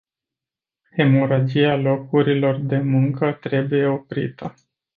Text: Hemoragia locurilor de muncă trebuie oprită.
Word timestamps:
Hemoragia 0.95 1.75
locurilor 1.77 2.57
de 2.61 2.77
muncă 2.77 3.31
trebuie 3.41 3.85
oprită. 3.87 4.53